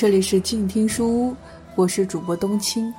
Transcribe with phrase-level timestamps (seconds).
[0.00, 1.36] 这里是静听书屋，
[1.74, 2.90] 我是主播冬青。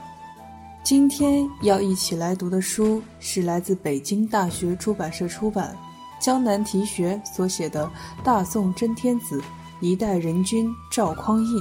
[0.84, 5.75] 今天要一起来读的书是来自北京大学出版社出版、
[6.20, 7.88] 江南题学所写的
[8.24, 9.42] 《大宋真天子，
[9.79, 11.60] 一代人君赵匡胤》。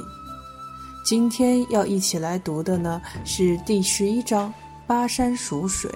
[1.06, 4.50] 今天要一起来读的呢是第十一章
[4.86, 5.90] 《巴山蜀水》。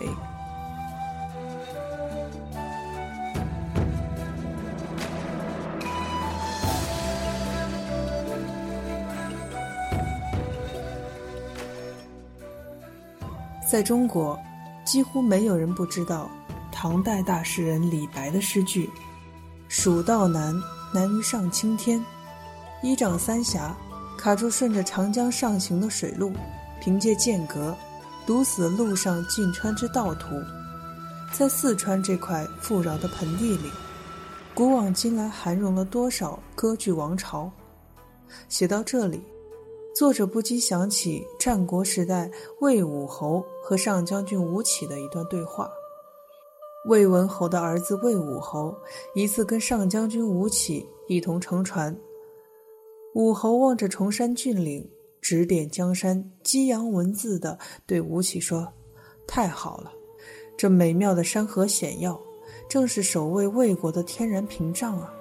[13.75, 14.39] 在中国，
[14.85, 16.31] 几乎没有人不知道
[16.71, 18.89] 唐代大诗人李白的诗句
[19.67, 20.55] ：“蜀道难，
[20.93, 22.01] 难于上青天。
[22.85, 23.77] 依仗三峡，
[24.17, 26.33] 卡住顺着长江上行的水路，
[26.81, 27.77] 凭借剑阁，
[28.25, 30.41] 堵死路上进川之道途。
[31.33, 33.73] 在四川这块富饶的盆地里，
[34.55, 37.51] 古往今来涵容了多少割据王朝。”
[38.49, 39.21] 写到这里。
[39.95, 42.29] 作者不禁想起战国时代
[42.59, 45.71] 魏武侯和上将军吴起的一段对话。
[46.87, 48.77] 魏文侯的儿子魏武侯
[49.15, 51.97] 一次跟上将军吴起一同乘船，
[53.15, 57.57] 武侯望着崇山峻岭，指点江山，激扬文字的
[57.87, 58.67] 对吴起说
[59.29, 59.93] ：“太好了，
[60.57, 62.21] 这美妙的山河险要，
[62.69, 65.15] 正是守卫魏国的天然屏障啊。”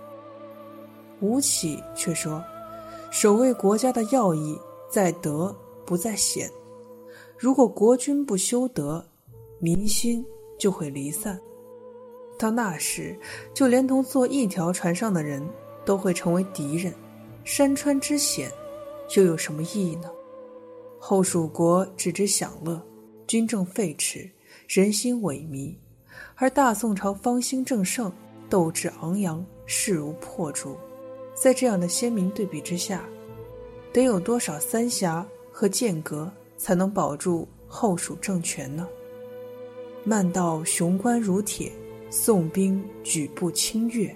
[1.22, 2.44] 吴起却说。
[3.14, 6.50] 守卫国家的要义在德不在险，
[7.38, 9.06] 如果国君不修德，
[9.60, 10.26] 民心
[10.58, 11.40] 就会离散。
[12.40, 13.16] 到那时，
[13.54, 15.48] 就连同坐一条船上的人
[15.86, 16.92] 都会成为敌人。
[17.44, 18.52] 山川之险，
[19.16, 20.10] 又有什么意义呢？
[20.98, 22.82] 后蜀国只知享乐，
[23.28, 24.28] 军政废弛，
[24.68, 25.76] 人心萎靡；
[26.34, 28.12] 而大宋朝方兴正盛，
[28.50, 30.76] 斗志昂扬，势如破竹。
[31.34, 33.04] 在这样的鲜明对比之下，
[33.92, 38.88] 得有多少三峡和剑阁才能保住后蜀政权呢？
[40.04, 41.72] 漫道雄关如铁，
[42.10, 44.16] 宋兵举步轻越。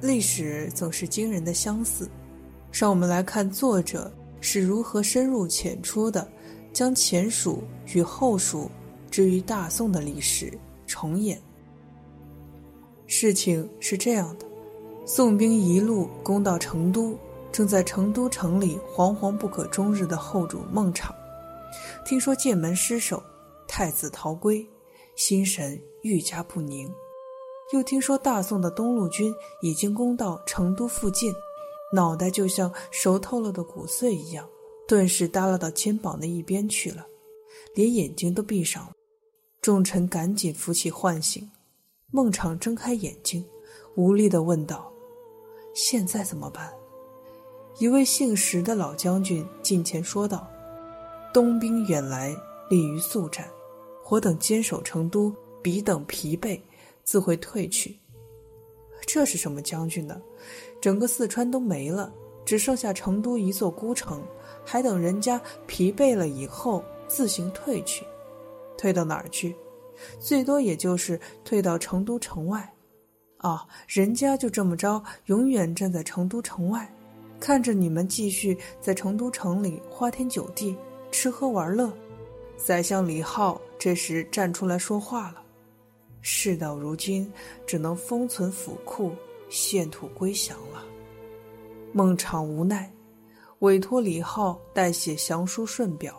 [0.00, 2.08] 历史总是惊人的相似，
[2.72, 6.26] 让我们来看作者是如何深入浅出的
[6.72, 7.62] 将前蜀
[7.92, 8.70] 与后蜀
[9.10, 10.52] 置于大宋的历史
[10.86, 11.40] 重演。
[13.06, 14.46] 事情是这样的：
[15.04, 17.18] 宋兵一路攻到成都，
[17.52, 21.12] 正在成都城里惶惶不可终日的后主孟昶，
[22.06, 23.22] 听说剑门失守，
[23.68, 24.66] 太子逃归，
[25.14, 26.90] 心神愈加不宁。
[27.72, 31.32] 又听说大宋的东路军已经攻到成都附近，
[31.94, 34.48] 脑袋就像熟透了的骨碎一样，
[34.88, 37.06] 顿时耷拉到肩膀的一边去了，
[37.74, 38.92] 连眼睛都闭上了。
[39.60, 41.48] 众臣赶紧扶起唤醒，
[42.10, 43.44] 孟昶睁开眼睛，
[43.94, 44.92] 无力地问道
[45.72, 46.72] ：“现在怎么办？”
[47.78, 50.48] 一位姓石的老将军近前说道
[51.32, 52.34] ：“东兵远来，
[52.68, 53.48] 利于速战，
[54.08, 55.32] 我等坚守成都，
[55.62, 56.60] 彼等疲惫。”
[57.10, 57.98] 自会退去。
[59.04, 60.22] 这是什么将军呢？
[60.80, 62.12] 整个四川都没了，
[62.44, 64.22] 只剩下成都一座孤城，
[64.64, 68.06] 还等人家疲惫了以后自行退去？
[68.78, 69.56] 退到哪儿去？
[70.20, 72.72] 最多也就是退到成都城外。
[73.38, 76.94] 啊，人家就这么着，永远站在成都城外，
[77.40, 80.76] 看着你们继续在成都城里花天酒地、
[81.10, 81.92] 吃喝玩乐。
[82.56, 85.42] 宰相李浩这时站出来说话了。
[86.22, 87.30] 事到如今，
[87.66, 89.12] 只能封存府库，
[89.48, 90.84] 献土归降了。
[91.92, 92.92] 孟昶无奈，
[93.60, 96.14] 委托李浩代写降书顺表。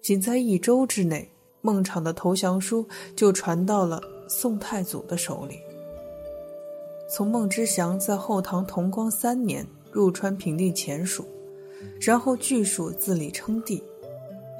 [0.00, 1.30] 仅在一周之内，
[1.60, 2.86] 孟昶的投降书
[3.16, 5.58] 就传到了宋太祖的手里。
[7.08, 11.26] 从孟知祥在后唐同光三年入川平定前蜀，
[12.00, 13.82] 然后据蜀自立称帝，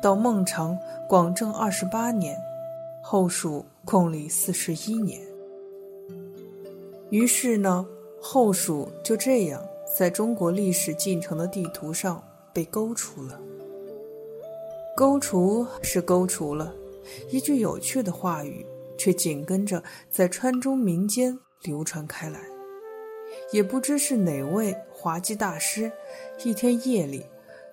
[0.02, 0.76] 到孟昶
[1.08, 2.37] 广政二十八年，
[3.02, 3.64] 后蜀。
[3.84, 5.20] 共历四十一年，
[7.10, 7.84] 于是呢，
[8.20, 9.60] 后蜀就这样
[9.99, 12.22] 在中国历史进程的地图上
[12.54, 13.40] 被勾除了。
[14.96, 16.72] 勾除是勾除了，
[17.28, 18.64] 一句有趣的话语
[18.96, 22.38] 却紧跟着在川中民间流传开来。
[23.50, 25.90] 也不知是哪位滑稽大师，
[26.44, 27.26] 一天夜里，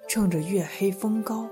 [0.08, 1.48] 趁着月黑风高，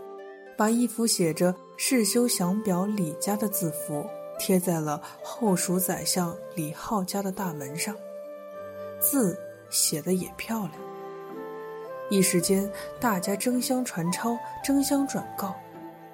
[0.58, 4.06] 把一幅写着“世修降表李家”的字符。
[4.40, 7.96] 贴在了后蜀宰相李浩家的大门上，
[9.00, 9.36] 字
[9.68, 10.74] 写的也漂亮。
[12.12, 15.56] 一时间，大家争相传抄，争相转告。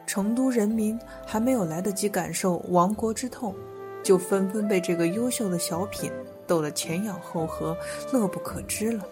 [0.05, 3.53] 成都人民还没有来得及感受亡国之痛，
[4.01, 6.09] 就纷纷被这个优秀的小品
[6.47, 7.75] 逗得前仰后合，
[8.13, 9.05] 乐不可支了。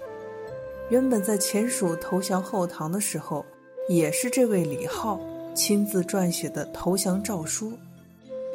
[0.90, 3.46] 原本在前蜀投降后唐的时候，
[3.88, 5.20] 也是这位李浩
[5.54, 7.74] 亲自撰写的投降诏书。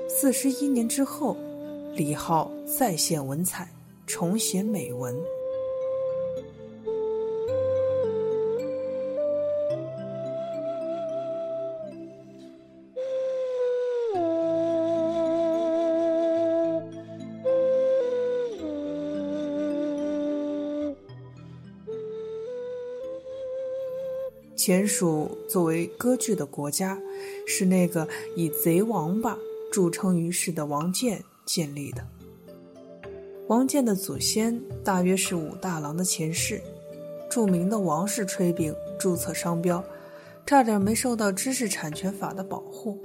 [0.09, 1.37] 四十一年之后，
[1.95, 3.69] 李浩再现文采，
[4.07, 5.15] 重写美文。
[24.57, 26.99] 前蜀作为割据的国家，
[27.47, 29.37] 是那个以贼王八
[29.71, 32.03] 著称于世的王建建立的。
[33.49, 36.61] 王建的祖先大约是武大郎的前世，
[37.31, 39.85] 著名的王氏炊饼注册商标，
[40.47, 42.99] 差点没受到知识产权法的保护。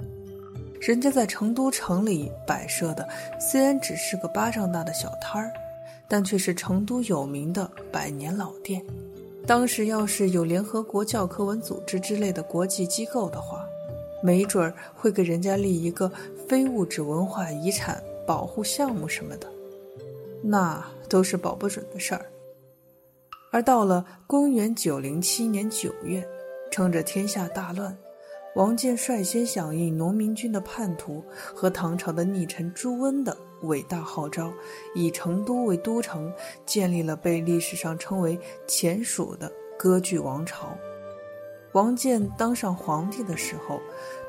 [0.80, 3.06] 人家在成都城里摆设的，
[3.38, 5.52] 虽然只是个巴掌大的小摊儿，
[6.08, 8.82] 但却是成都有名的百年老店。
[9.46, 13.66] 当时要是有联合国教科文组织之类的国际机构的话，
[14.22, 16.10] 没准儿会给人家立一个
[16.48, 19.48] 非物质文化遗产保护项目什么的，
[20.42, 22.24] 那都是保不准的事儿。
[23.50, 26.26] 而到了公元九零七年九月，
[26.70, 27.94] 趁着天下大乱，
[28.54, 31.22] 王建率先响应农民军的叛徒
[31.54, 33.36] 和唐朝的逆臣朱温的。
[33.62, 34.52] 伟大号召，
[34.94, 36.32] 以成都为都城，
[36.64, 40.76] 建立了被历史上称为前蜀的割据王朝。
[41.72, 43.80] 王建当上皇帝的时候，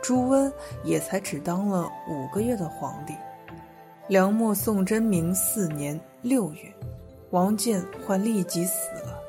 [0.02, 0.52] 朱温
[0.84, 3.14] 也才只当了五个月的皇帝。
[4.08, 6.74] 梁末宋真明四年六月，
[7.32, 9.22] 王建患痢疾死了。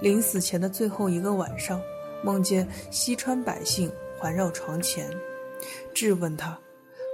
[0.00, 1.80] 临死前的最后一个晚上，
[2.22, 5.10] 梦见西川百姓环绕床前，
[5.94, 6.58] 质问他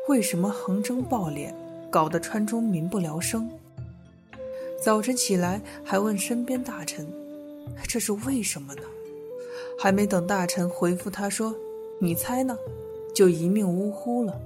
[0.08, 1.54] 为什么横征暴敛。
[1.90, 3.50] 搞得川中民不聊生。
[4.82, 7.06] 早晨起来，还问身边大臣
[7.87, 8.82] ：“这是为什么呢？”
[9.78, 11.54] 还没等大臣回复，他说
[12.00, 12.56] ：“你猜呢？”
[13.14, 14.40] 就一命呜呼了。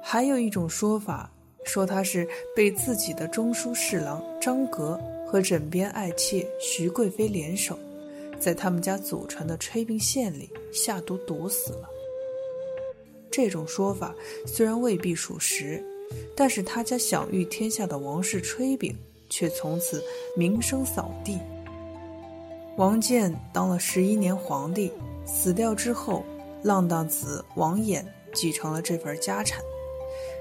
[0.00, 1.30] 还有一种说法，
[1.64, 7.78] 说他是被自己的中书侍郎张格和枕边爱妾徐贵妃联手，
[8.38, 11.88] 在他们家祖传的炊饼馅里下毒毒死了。
[13.30, 14.14] 这种说法
[14.46, 15.82] 虽然未必属实，
[16.34, 18.96] 但是他家享誉天下的王氏炊饼
[19.28, 20.02] 却从此
[20.36, 21.38] 名声扫地。
[22.76, 24.90] 王建当了十一年皇帝，
[25.24, 26.24] 死掉之后，
[26.62, 29.62] 浪荡子王衍继承了这份家产，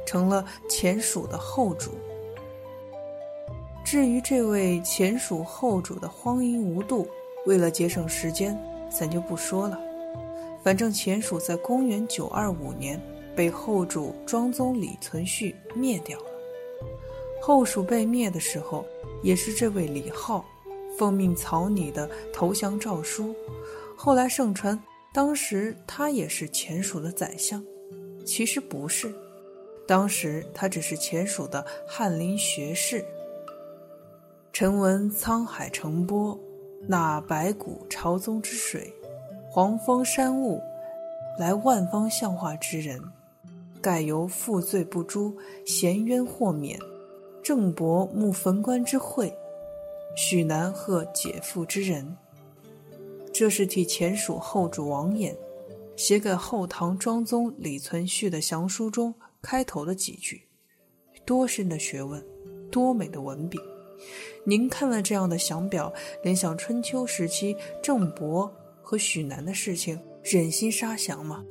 [0.05, 1.91] 成了前蜀的后主。
[3.83, 7.07] 至于这位前蜀后主的荒淫无度，
[7.45, 8.57] 为了节省时间，
[8.89, 9.79] 咱就不说了。
[10.69, 13.01] 反正前蜀在公元九二五年
[13.35, 16.25] 被后主庄宗李存勖灭掉了。
[17.41, 18.85] 后蜀被灭的时候，
[19.23, 20.45] 也是这位李浩
[20.95, 23.35] 奉命草拟的投降诏书。
[23.97, 24.79] 后来盛传，
[25.11, 27.65] 当时他也是前蜀的宰相，
[28.23, 29.11] 其实不是，
[29.87, 33.03] 当时他只是前蜀的翰林学士。
[34.53, 36.39] 臣闻沧海成波，
[36.87, 38.93] 纳白骨朝宗之水。
[39.51, 40.61] 黄风山雾，
[41.39, 43.01] 来万方相化之人，
[43.81, 46.79] 盖由负罪不诛，咸冤豁免，
[47.41, 49.35] 郑伯慕坟关之惠，
[50.15, 52.15] 许南贺解父之人。
[53.33, 55.35] 这是替前蜀后主王衍
[55.95, 60.43] 写给后唐庄宗李存勖的降书中开头的几句，
[61.25, 62.23] 多深的学问，
[62.69, 63.57] 多美的文笔！
[64.43, 65.91] 您看了这样的详表，
[66.21, 68.53] 联想春秋时期郑伯。
[68.89, 71.45] 和许南的事情，忍心杀降吗？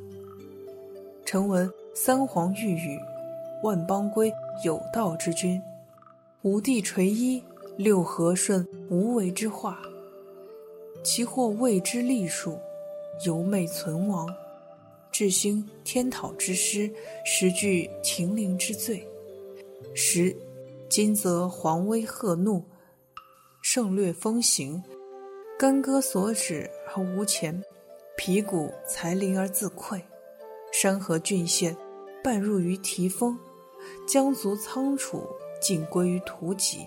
[1.24, 2.98] 臣闻三皇御宇，
[3.62, 5.62] 万邦归有道之君，
[6.42, 7.40] 五帝垂衣，
[7.76, 9.78] 六合顺无为之化，
[11.04, 12.58] 其或未知历数，
[13.24, 14.28] 犹昧存亡，
[15.12, 16.90] 至兴天讨之师，
[17.24, 19.06] 实具秦陵之罪。
[19.94, 20.36] 十
[20.88, 22.64] 今则皇威赫怒，
[23.62, 24.82] 胜略风行，
[25.56, 26.68] 干戈所指。
[27.02, 27.62] 无钱，
[28.16, 30.00] 皮骨才灵而自溃，
[30.72, 31.76] 山河郡县
[32.22, 33.38] 半入于提丰，
[34.06, 35.26] 江族仓储
[35.60, 36.86] 尽归于图籍。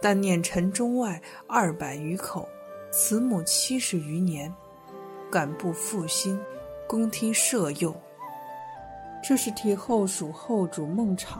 [0.00, 2.48] 但念城中外二百余口，
[2.92, 4.52] 慈母七十余年，
[5.30, 6.38] 感不复心，
[6.86, 7.94] 恭听舍幼。
[9.26, 11.38] 这是替后蜀后主孟昶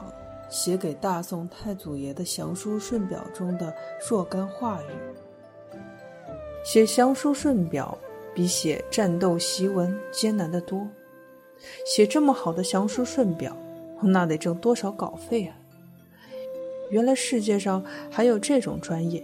[0.49, 3.71] 写给大宋太祖爷的降书顺表中的
[4.09, 4.87] 若干话语。
[6.65, 7.95] 写降书顺表
[8.33, 10.85] 比写战斗檄文艰难得多。
[11.85, 13.55] 写这么好的降书顺表，
[14.01, 15.55] 那得挣多少稿费啊！
[16.89, 19.23] 原来世界上还有这种专业，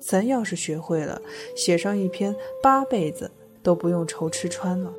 [0.00, 1.20] 咱要是学会了，
[1.54, 3.30] 写上一篇，八辈子
[3.62, 4.90] 都不用愁吃穿了。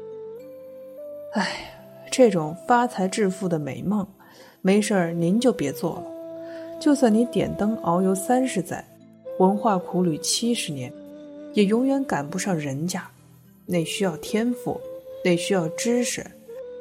[1.33, 1.73] 哎，
[2.11, 4.07] 这种发财致富的美梦，
[4.61, 6.03] 没事儿您就别做了。
[6.79, 8.87] 就算你点灯遨游三十载，
[9.39, 10.91] 文化苦旅七十年，
[11.59, 13.05] 也永远赶不上人家。
[13.65, 14.79] 那需要天赋，
[15.25, 16.25] 那需要知识，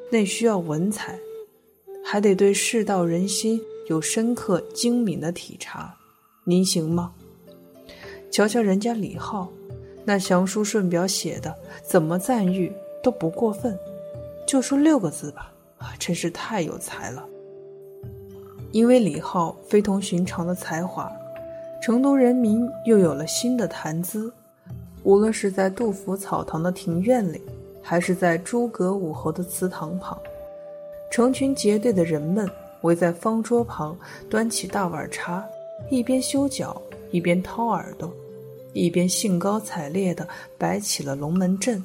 [0.08, 1.18] 那需要文采，
[2.04, 5.92] 还得对世道人心有深刻精敏的体察。
[6.44, 7.12] 您行吗？
[8.30, 9.50] 瞧瞧人家李浩，
[10.04, 13.76] 那降书顺表写的，怎么赞誉都不过分。
[14.46, 15.52] 就说六个字吧，
[15.98, 17.26] 真是太有才了。
[18.70, 21.10] 因为李浩非同寻常的才华，
[21.82, 24.32] 成都人民又有了新的谈资。
[25.08, 27.40] 无论是在杜甫草堂的庭院里，
[27.80, 30.20] 还是在诸葛武侯的祠堂旁，
[31.10, 32.46] 成群结队的人们
[32.82, 33.96] 围在方桌旁，
[34.28, 35.42] 端起大碗茶，
[35.88, 36.78] 一边修脚，
[37.10, 38.12] 一边掏耳朵，
[38.74, 41.82] 一边兴高采烈地摆起了龙门阵。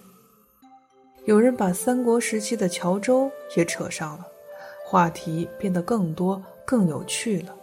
[1.24, 4.28] 有人把三国时期的乔州也扯上了，
[4.86, 7.56] 话题变得更多、更有趣了。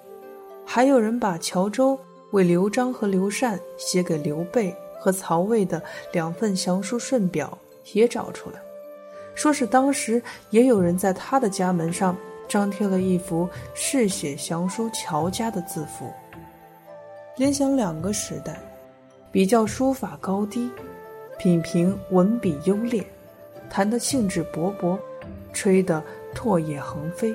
[0.64, 2.00] 还有人把乔州
[2.30, 7.56] 为刘璋和刘禅写给刘备和曹魏的两份降书顺表
[7.94, 8.60] 也找出来，
[9.34, 12.16] 说是当时也有人在他的家门上
[12.46, 16.12] 张贴了一幅嗜写降书乔家的字符。
[17.36, 18.60] 联想两个时代，
[19.32, 20.70] 比较书法高低，
[21.38, 23.02] 品评文笔优劣。
[23.70, 24.98] 谈得兴致勃勃，
[25.52, 26.02] 吹得
[26.34, 27.34] 唾液横飞。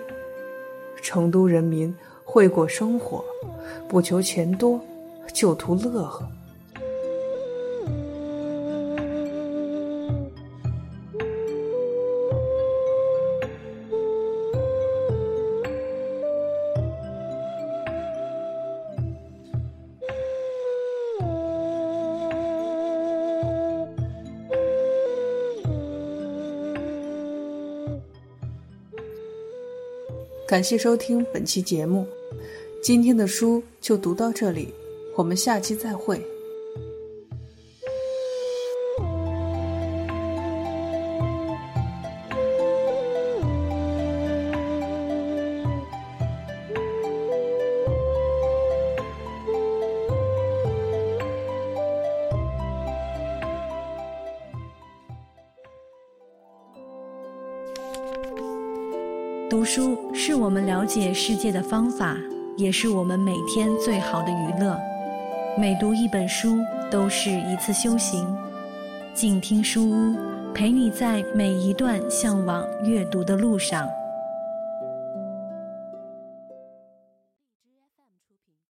[1.01, 1.95] 成都人民
[2.25, 3.23] 会过生活，
[3.87, 4.79] 不求钱多，
[5.31, 6.27] 就图乐呵。
[30.47, 32.05] 感谢收听本期节目，
[32.79, 34.71] 今天的书就读到这里，
[35.15, 36.23] 我们下期再会。
[59.55, 62.17] 读书是我们了解世界的方法，
[62.57, 64.77] 也是我们每天最好的娱乐。
[65.57, 66.57] 每读一本书，
[66.91, 68.27] 都是一次修行。
[69.13, 70.17] 静听书屋，
[70.53, 73.87] 陪你在每一段向往阅读的路上。